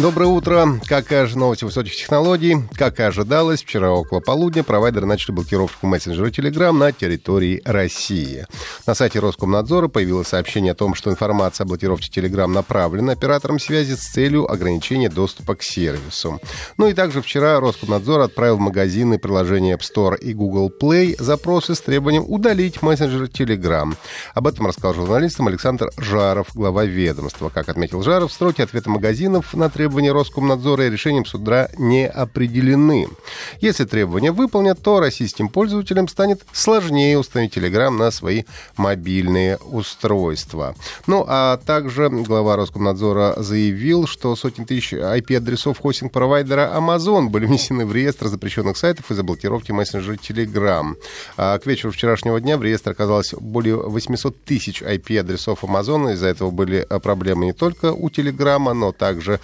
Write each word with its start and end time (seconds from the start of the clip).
Доброе 0.00 0.28
утро. 0.28 0.80
Какая 0.86 1.26
же 1.26 1.36
новость 1.36 1.62
высоких 1.62 1.94
технологий? 1.94 2.56
Как 2.74 2.98
и 3.00 3.02
ожидалось, 3.02 3.62
вчера 3.62 3.90
около 3.90 4.20
полудня 4.20 4.64
провайдеры 4.64 5.04
начали 5.04 5.32
блокировку 5.32 5.86
мессенджера 5.86 6.28
Telegram 6.28 6.72
на 6.72 6.90
территории 6.90 7.60
России. 7.66 8.46
На 8.86 8.94
сайте 8.94 9.18
Роскомнадзора 9.18 9.88
появилось 9.88 10.28
сообщение 10.28 10.72
о 10.72 10.74
том, 10.74 10.94
что 10.94 11.10
информация 11.10 11.66
о 11.66 11.68
блокировке 11.68 12.08
Telegram 12.08 12.46
направлена 12.46 13.12
операторам 13.12 13.60
связи 13.60 13.92
с 13.92 14.10
целью 14.10 14.50
ограничения 14.50 15.10
доступа 15.10 15.54
к 15.54 15.62
сервису. 15.62 16.40
Ну 16.78 16.88
и 16.88 16.94
также 16.94 17.20
вчера 17.20 17.60
Роскомнадзор 17.60 18.20
отправил 18.20 18.56
в 18.56 18.60
магазины 18.60 19.18
приложения 19.18 19.74
App 19.74 19.82
Store 19.82 20.18
и 20.18 20.32
Google 20.32 20.70
Play 20.70 21.14
запросы 21.22 21.74
с 21.74 21.80
требованием 21.82 22.24
удалить 22.26 22.80
мессенджер 22.80 23.24
Telegram. 23.24 23.94
Об 24.32 24.46
этом 24.46 24.66
рассказал 24.66 24.94
журналистам 24.94 25.48
Александр 25.48 25.90
Жаров, 25.98 26.48
глава 26.54 26.86
ведомства. 26.86 27.50
Как 27.50 27.68
отметил 27.68 28.02
Жаров, 28.02 28.32
сроки 28.32 28.62
ответа 28.62 28.88
магазинов 28.88 29.52
на 29.52 29.68
требования 29.68 29.89
требования 29.90 30.12
Роскомнадзора 30.12 30.86
и 30.86 30.90
решением 30.90 31.26
суда 31.26 31.68
не 31.76 32.06
определены. 32.06 33.08
Если 33.60 33.84
требования 33.84 34.30
выполнят, 34.30 34.80
то 34.80 35.00
российским 35.00 35.48
пользователям 35.48 36.06
станет 36.06 36.42
сложнее 36.52 37.18
установить 37.18 37.56
Telegram 37.56 37.90
на 37.90 38.12
свои 38.12 38.44
мобильные 38.76 39.56
устройства. 39.56 40.76
Ну, 41.08 41.24
а 41.26 41.56
также 41.56 42.08
глава 42.08 42.54
Роскомнадзора 42.54 43.34
заявил, 43.38 44.06
что 44.06 44.36
сотни 44.36 44.62
тысяч 44.64 44.92
IP-адресов 44.92 45.80
хостинг-провайдера 45.80 46.72
Amazon 46.72 47.26
были 47.26 47.46
внесены 47.46 47.84
в 47.84 47.92
реестр 47.92 48.28
запрещенных 48.28 48.76
сайтов 48.76 49.10
из-за 49.10 49.24
блокировки 49.24 49.72
мессенджера 49.72 50.14
Telegram. 50.14 50.94
А 51.36 51.58
к 51.58 51.66
вечеру 51.66 51.92
вчерашнего 51.92 52.40
дня 52.40 52.56
в 52.56 52.62
реестре 52.62 52.92
оказалось 52.92 53.34
более 53.40 53.74
800 53.74 54.44
тысяч 54.44 54.82
IP-адресов 54.82 55.64
Amazon. 55.64 56.12
Из-за 56.12 56.28
этого 56.28 56.52
были 56.52 56.86
проблемы 57.02 57.46
не 57.46 57.52
только 57.52 57.92
у 57.92 58.08
Telegram, 58.08 58.72
но 58.72 58.92
также 58.92 59.40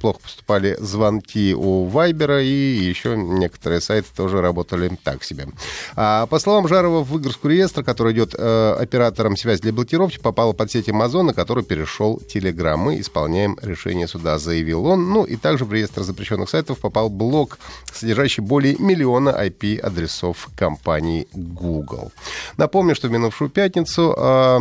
плохо 0.00 0.20
поступали 0.20 0.76
звонки 0.78 1.54
у 1.54 1.84
Вайбера, 1.84 2.42
и 2.42 2.48
еще 2.48 3.16
некоторые 3.16 3.80
сайты 3.80 4.08
тоже 4.14 4.40
работали 4.40 4.98
так 5.02 5.24
себе. 5.24 5.48
А, 5.96 6.26
по 6.26 6.38
словам 6.38 6.68
Жарова, 6.68 7.02
в 7.02 7.10
выгрузку 7.10 7.48
реестра, 7.48 7.82
который 7.82 8.12
идет 8.12 8.34
э, 8.36 8.76
оператором 8.78 9.36
связи 9.36 9.62
для 9.62 9.72
блокировки, 9.72 10.18
попала 10.18 10.52
под 10.52 10.70
сеть 10.70 10.88
Amazon, 10.88 11.22
на 11.22 11.34
который 11.34 11.64
перешел 11.64 12.20
Telegram. 12.32 12.76
Мы 12.76 13.00
исполняем 13.00 13.58
решение 13.62 14.08
суда, 14.08 14.38
заявил 14.38 14.86
он. 14.86 15.10
Ну 15.10 15.24
и 15.24 15.36
также 15.36 15.64
в 15.64 15.72
реестр 15.72 16.02
запрещенных 16.02 16.48
сайтов 16.48 16.78
попал 16.78 17.10
блок, 17.10 17.58
содержащий 17.92 18.42
более 18.42 18.76
миллиона 18.76 19.30
IP-адресов 19.30 20.48
компании 20.56 21.28
Google. 21.32 22.12
Напомню, 22.56 22.94
что 22.94 23.08
в 23.08 23.10
минувшую 23.10 23.50
пятницу... 23.50 24.14
Э, 24.16 24.58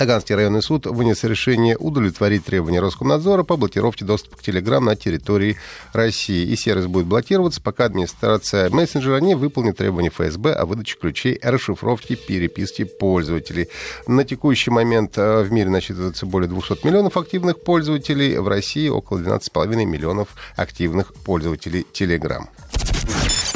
Таганский 0.00 0.34
районный 0.34 0.62
суд 0.62 0.86
вынес 0.86 1.24
решение 1.24 1.76
удовлетворить 1.76 2.46
требования 2.46 2.80
Роскомнадзора 2.80 3.42
по 3.42 3.58
блокировке 3.58 4.06
доступа 4.06 4.38
к 4.38 4.40
Telegram 4.40 4.80
на 4.80 4.96
территории 4.96 5.58
России. 5.92 6.46
И 6.46 6.56
сервис 6.56 6.86
будет 6.86 7.04
блокироваться, 7.04 7.60
пока 7.60 7.84
администрация 7.84 8.70
мессенджера 8.70 9.18
не 9.18 9.34
выполнит 9.34 9.76
требования 9.76 10.08
ФСБ 10.08 10.54
о 10.54 10.64
выдаче 10.64 10.96
ключей 10.98 11.38
расшифровки 11.42 12.14
переписки 12.14 12.84
пользователей. 12.84 13.68
На 14.06 14.24
текущий 14.24 14.70
момент 14.70 15.18
э, 15.18 15.42
в 15.42 15.52
мире 15.52 15.68
насчитывается 15.68 16.24
более 16.24 16.48
200 16.48 16.86
миллионов 16.86 17.18
активных 17.18 17.60
пользователей, 17.60 18.38
в 18.38 18.48
России 18.48 18.88
около 18.88 19.18
12,5 19.18 19.84
миллионов 19.84 20.28
активных 20.56 21.12
пользователей 21.12 21.86
Telegram. 21.92 22.46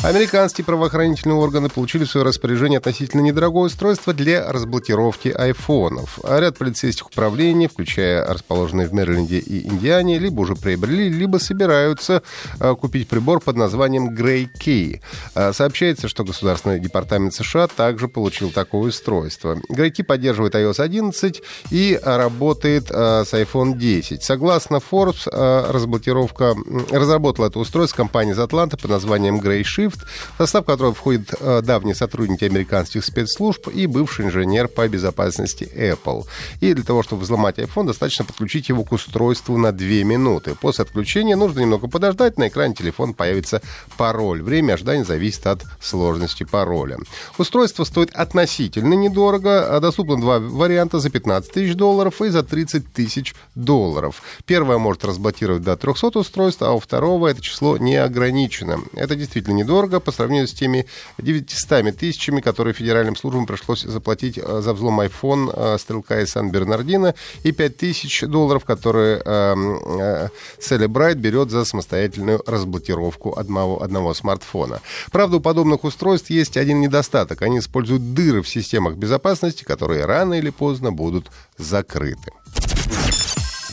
Американские 0.05 0.67
правоохранительные 0.67 1.35
органы 1.35 1.71
получили 1.71 2.05
в 2.05 2.11
свое 2.11 2.27
распоряжение 2.27 2.77
относительно 2.77 3.23
недорогое 3.23 3.65
устройство 3.65 4.13
для 4.13 4.53
разблокировки 4.53 5.29
айфонов. 5.29 6.19
А 6.23 6.39
ряд 6.41 6.59
полицейских 6.59 7.07
управлений, 7.07 7.69
включая 7.69 8.23
расположенные 8.27 8.87
в 8.87 8.93
Мэриленде 8.93 9.39
и 9.39 9.67
Индиане, 9.67 10.19
либо 10.19 10.41
уже 10.43 10.57
приобрели, 10.57 11.09
либо 11.09 11.39
собираются 11.39 12.23
а, 12.61 12.75
купить 12.75 13.09
прибор 13.09 13.41
под 13.41 13.57
названием 13.57 14.11
Grey 14.11 14.47
Key. 14.61 15.01
А, 15.35 15.55
сообщается, 15.55 16.07
что 16.07 16.23
Государственный 16.23 16.81
департамент 16.81 17.33
США 17.33 17.67
также 17.67 18.07
получил 18.07 18.51
такое 18.51 18.91
устройство. 18.91 19.57
Grey 19.71 19.91
Key 19.91 20.05
поддерживает 20.05 20.55
iOS 20.55 20.83
11 20.83 21.43
и 21.71 21.99
работает 22.03 22.91
с 22.91 23.33
iPhone 23.33 23.79
10. 23.79 24.23
Согласно 24.23 24.81
Forbes, 24.91 25.31
разблокировка 25.33 26.55
разработала 26.91 27.47
это 27.47 27.59
устройство 27.59 27.97
компания 27.97 28.33
из 28.33 28.39
Атланты 28.39 28.77
под 28.77 28.91
названием 28.91 29.41
Grey 29.41 29.63
Shift 29.63 29.94
Swift, 29.95 30.07
в 30.35 30.39
состав 30.39 30.65
которого 30.65 30.95
входят 30.95 31.35
э, 31.41 31.63
давние 31.63 31.95
сотрудники 31.95 32.45
американских 32.45 33.05
спецслужб 33.05 33.69
и 33.69 33.87
бывший 33.87 34.27
инженер 34.27 34.69
по 34.69 34.87
безопасности 34.89 35.65
Apple. 35.75 36.25
И 36.61 36.75
для 36.75 36.85
того, 36.85 37.03
чтобы 37.03 37.23
взломать 37.23 37.59
iPhone, 37.59 37.87
достаточно 37.87 38.25
подключить 38.25 38.69
его 38.69 38.85
к 38.85 38.93
устройству 38.93 39.57
на 39.57 39.73
2 39.73 39.87
минуты. 40.05 40.55
После 40.55 40.83
отключения 40.83 41.37
нужно 41.37 41.61
немного 41.61 41.89
подождать, 41.89 42.39
на 42.39 42.49
экране 42.49 42.75
телефона 42.75 43.13
появится 43.13 43.63
пароль. 43.97 44.43
Время 44.43 44.75
ожидания 44.75 45.05
зависит 45.05 45.47
от 45.47 45.63
сложности 45.81 46.45
пароля. 46.45 46.99
Устройство 47.39 47.85
стоит 47.85 48.11
относительно 48.15 48.95
недорого. 48.95 49.79
Доступно 49.81 50.21
два 50.21 50.39
варианта 50.39 50.99
за 50.99 51.11
15 51.11 51.53
тысяч 51.53 51.75
долларов 51.75 52.21
и 52.23 52.29
за 52.29 52.43
30 52.43 52.93
тысяч 52.93 53.35
долларов. 53.55 54.23
Первое 54.47 54.79
может 54.79 55.05
разблокировать 55.05 55.63
до 55.63 55.77
300 55.77 56.19
устройств, 56.19 56.63
а 56.63 56.73
у 56.73 56.79
второго 56.79 57.29
это 57.29 57.41
число 57.41 57.77
не 57.77 57.97
ограничено. 57.97 58.81
Это 58.95 59.15
действительно 59.17 59.55
недорого 59.55 59.84
дорого 59.85 60.01
по 60.01 60.13
сравнению 60.13 60.49
с 60.49 60.53
теми 60.53 60.87
900 61.19 61.97
тысячами, 61.97 62.41
которые 62.41 62.75
федеральным 62.75 63.17
службам 63.17 63.47
пришлось 63.47 63.83
заплатить 63.83 64.39
э, 64.39 64.61
за 64.61 64.73
взлом 64.73 65.01
iPhone 65.01 65.53
э, 65.53 65.79
стрелка 65.79 66.21
из 66.21 66.31
Сан-Бернардино, 66.31 67.15
и 67.43 67.53
5 67.53 67.77
тысяч 67.77 68.23
долларов, 68.23 68.65
которые 68.65 69.21
э, 69.25 70.29
Celebrite 70.59 71.15
берет 71.15 71.51
за 71.51 71.65
самостоятельную 71.65 72.43
разблокировку 72.47 73.39
одного, 73.39 73.83
одного 73.83 74.15
смартфона. 74.15 74.81
Правда, 75.13 75.37
у 75.37 75.41
подобных 75.41 75.85
устройств 75.85 76.31
есть 76.31 76.57
один 76.57 76.81
недостаток. 76.81 77.43
Они 77.43 77.59
используют 77.59 78.15
дыры 78.15 78.43
в 78.43 78.49
системах 78.49 78.95
безопасности, 78.97 79.65
которые 79.65 80.07
рано 80.07 80.35
или 80.35 80.51
поздно 80.51 80.93
будут 80.93 81.27
закрыты. 81.59 82.33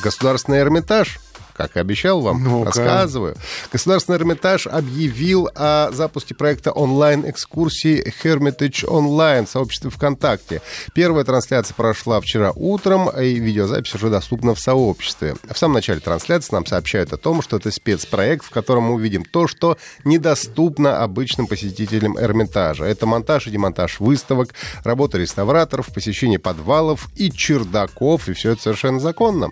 Государственный 0.04 0.60
Эрмитаж– 0.60 1.20
как 1.68 1.78
и 1.78 1.80
обещал 1.80 2.22
вам, 2.22 2.44
ну 2.44 2.64
рассказываю. 2.64 3.36
Государственный 3.72 4.18
Эрмитаж 4.18 4.68
объявил 4.68 5.50
о 5.56 5.92
запуске 5.92 6.36
проекта 6.36 6.72
онлайн-экскурсии 6.72 8.14
Hermitage 8.24 8.86
Online 8.86 9.46
в 9.46 9.50
сообществе 9.50 9.90
ВКонтакте. 9.90 10.62
Первая 10.94 11.24
трансляция 11.24 11.76
прошла 11.76 12.20
вчера 12.22 12.52
утром, 12.56 13.10
и 13.10 13.36
видеозапись 13.40 13.96
уже 13.96 14.10
доступна 14.10 14.56
в 14.56 14.60
сообществе. 14.60 15.36
В 15.50 15.58
самом 15.58 15.76
начале 15.76 16.00
трансляции 16.00 16.54
нам 16.54 16.66
сообщают 16.66 17.14
о 17.14 17.18
том, 17.18 17.42
что 17.42 17.58
это 17.58 17.72
спецпроект, 17.72 18.46
в 18.46 18.50
котором 18.50 18.84
мы 18.84 18.94
увидим 18.94 19.24
то, 19.24 19.48
что 19.48 19.78
недоступно 20.04 21.04
обычным 21.04 21.48
посетителям 21.48 22.20
Эрмитажа. 22.20 22.86
Это 22.86 23.06
монтаж 23.06 23.48
и 23.48 23.52
демонтаж 23.52 24.00
выставок, 24.00 24.54
работа 24.84 25.18
реставраторов, 25.18 25.88
посещение 25.94 26.40
подвалов 26.40 27.10
и 27.16 27.32
чердаков, 27.32 28.30
и 28.30 28.34
все 28.34 28.52
это 28.52 28.62
совершенно 28.62 29.00
законно. 29.00 29.52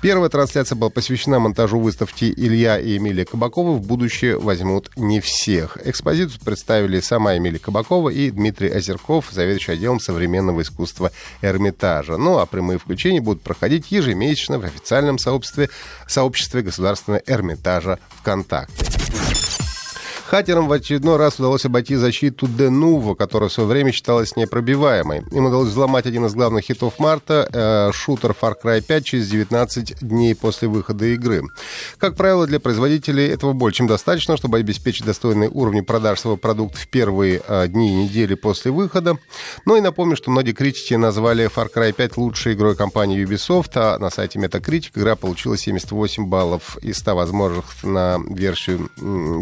Первая 0.00 0.28
трансляция 0.28 0.76
была 0.76 0.90
посвящена 0.90 1.38
на 1.38 1.47
монтажу 1.48 1.80
выставки 1.80 2.32
Илья 2.36 2.78
и 2.78 2.98
Эмилия 2.98 3.24
Кабакова 3.24 3.72
в 3.72 3.80
будущее 3.80 4.38
возьмут 4.38 4.90
не 4.96 5.20
всех. 5.20 5.78
Экспозицию 5.82 6.40
представили 6.44 7.00
сама 7.00 7.36
Эмилия 7.38 7.58
Кабакова 7.58 8.10
и 8.10 8.30
Дмитрий 8.30 8.70
Озерков, 8.70 9.30
заведующий 9.32 9.72
отделом 9.72 9.98
современного 9.98 10.60
искусства 10.60 11.10
Эрмитажа. 11.40 12.18
Ну 12.18 12.38
а 12.38 12.44
прямые 12.44 12.78
включения 12.78 13.22
будут 13.22 13.42
проходить 13.42 13.90
ежемесячно 13.90 14.58
в 14.58 14.64
официальном 14.64 15.18
сообществе, 15.18 15.70
сообществе 16.06 16.60
государственного 16.60 17.22
Эрмитажа 17.26 17.98
ВКонтакте. 18.20 18.87
Хакерам 20.28 20.68
в 20.68 20.72
очередной 20.72 21.16
раз 21.16 21.38
удалось 21.38 21.64
обойти 21.64 21.96
защиту 21.96 22.46
Денува, 22.46 23.14
которая 23.14 23.48
в 23.48 23.52
свое 23.52 23.66
время 23.66 23.92
считалась 23.92 24.36
непробиваемой. 24.36 25.22
Им 25.30 25.46
удалось 25.46 25.70
взломать 25.70 26.04
один 26.04 26.26
из 26.26 26.34
главных 26.34 26.64
хитов 26.64 26.98
марта, 26.98 27.48
э, 27.50 27.92
шутер 27.94 28.36
Far 28.38 28.52
Cry 28.62 28.82
5 28.82 29.04
через 29.06 29.30
19 29.30 30.00
дней 30.02 30.34
после 30.34 30.68
выхода 30.68 31.06
игры. 31.06 31.44
Как 31.96 32.14
правило, 32.14 32.46
для 32.46 32.60
производителей 32.60 33.26
этого 33.26 33.54
более 33.54 33.74
чем 33.74 33.86
достаточно, 33.86 34.36
чтобы 34.36 34.58
обеспечить 34.58 35.06
достойные 35.06 35.48
уровни 35.48 35.80
продаж 35.80 36.20
своего 36.20 36.36
продукта 36.36 36.76
в 36.76 36.88
первые 36.88 37.40
э, 37.48 37.66
дни 37.68 37.92
и 37.92 38.04
недели 38.04 38.34
после 38.34 38.70
выхода. 38.70 39.16
Ну 39.64 39.76
и 39.76 39.80
напомню, 39.80 40.14
что 40.14 40.30
многие 40.30 40.52
критики 40.52 40.92
назвали 40.92 41.46
Far 41.48 41.72
Cry 41.74 41.94
5 41.94 42.18
лучшей 42.18 42.52
игрой 42.52 42.76
компании 42.76 43.24
Ubisoft, 43.24 43.70
а 43.76 43.98
на 43.98 44.10
сайте 44.10 44.38
Metacritic 44.38 44.90
игра 44.94 45.16
получила 45.16 45.56
78 45.56 46.26
баллов 46.26 46.76
из 46.82 46.98
100 46.98 47.14
возможных 47.14 47.82
на 47.82 48.18
версию, 48.28 48.90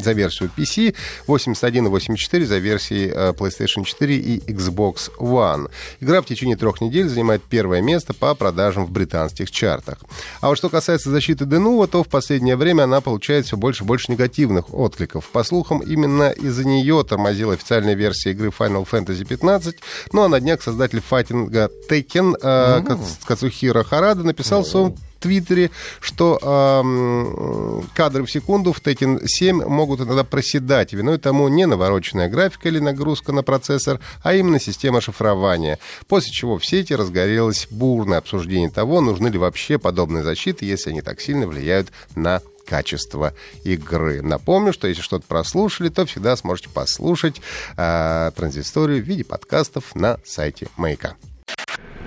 за 0.00 0.12
версию 0.12 0.49
PC 0.56 0.75
России, 0.76 0.94
81 1.26 1.87
и 1.87 1.88
84 1.88 2.46
за 2.46 2.58
версией 2.58 3.11
э, 3.11 3.32
PlayStation 3.32 3.84
4 3.84 4.17
и 4.17 4.38
Xbox 4.40 5.11
One. 5.19 5.70
Игра 6.00 6.20
в 6.20 6.26
течение 6.26 6.56
трех 6.56 6.81
недель 6.81 7.08
занимает 7.08 7.43
первое 7.43 7.81
место 7.81 8.12
по 8.14 8.34
продажам 8.34 8.84
в 8.84 8.90
британских 8.90 9.50
чартах. 9.50 9.99
А 10.40 10.49
вот 10.49 10.58
что 10.58 10.69
касается 10.69 11.11
защиты 11.11 11.44
Denuvo, 11.44 11.87
то 11.87 12.02
в 12.02 12.08
последнее 12.08 12.56
время 12.56 12.84
она 12.84 13.00
получает 13.00 13.46
все 13.46 13.56
больше 13.56 13.84
и 13.84 13.87
больше 13.87 14.12
негативных 14.12 14.73
откликов. 14.75 15.28
По 15.31 15.44
слухам, 15.44 15.81
именно 15.81 16.31
из-за 16.31 16.67
нее 16.67 17.05
тормозила 17.08 17.55
официальная 17.55 17.94
версия 17.94 18.32
игры 18.32 18.49
Final 18.49 18.87
Fantasy 18.88 19.25
15, 19.25 19.76
ну 20.12 20.22
а 20.22 20.29
на 20.29 20.40
днях 20.40 20.62
создатель 20.62 21.00
файтинга 21.00 21.70
Tekken 21.88 22.37
э, 22.43 22.96
Кацухира 23.25 23.82
Харада 23.82 24.25
написал 24.25 24.62
в 24.62 24.69
своем 24.69 24.96
Твиттере, 25.26 25.73
что 26.00 26.38
э, 26.40 27.82
кадры 27.94 28.25
в 28.25 28.31
секунду 28.31 28.73
в 28.73 28.81
Tekken 28.81 29.26
7 29.26 29.64
могут 29.64 30.00
иногда 30.00 30.23
проседать. 30.23 30.93
Виной 30.93 31.19
тому 31.19 31.49
не 31.49 31.67
навороченная 31.67 32.28
графика 32.28 32.69
или 32.69 32.78
нагрузка 32.78 33.32
на 33.32 33.43
процессор, 33.43 33.99
а 34.23 34.34
именно 34.34 34.61
система 34.61 35.00
шифрования. 35.00 35.81
После 36.06 36.31
чего 36.31 36.58
в 36.58 36.64
сети 36.64 36.93
разгорелось 36.93 37.67
бурное 37.70 38.19
обсуждение 38.19 38.70
того, 38.70 39.00
нужны 39.00 39.26
ли 39.26 39.38
вообще 39.38 39.78
подобные 39.78 40.23
защиты, 40.23 40.64
если 40.64 40.90
они 40.90 41.02
так 41.02 41.20
сильно 41.20 41.49
влияют 41.49 41.88
на 42.14 42.40
качество 42.64 43.34
игры. 43.64 44.22
Напомню, 44.22 44.72
что 44.72 44.87
если 44.87 45.02
что-то 45.02 45.26
прослушали, 45.26 45.88
то 45.88 46.06
всегда 46.06 46.37
сможете 46.37 46.69
послушать 46.69 47.40
э, 47.76 48.31
транзисторию 48.37 49.02
в 49.02 49.06
виде 49.06 49.25
подкастов 49.25 49.94
на 49.96 50.19
сайте 50.25 50.69
Маяка. 50.76 51.17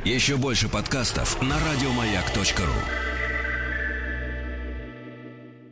Еще 0.05 0.37
больше 0.37 0.69
подкастов 0.69 1.41
на 1.41 1.57
радиомаяк.ру 1.59 3.08